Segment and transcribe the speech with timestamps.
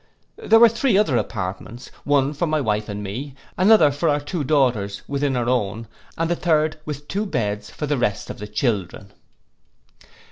[0.37, 4.43] There were three other apartments, one for my wife and me, another for our two
[4.43, 5.85] daughters, within our own,
[6.17, 9.11] and the third, with two beds, for the rest of the children.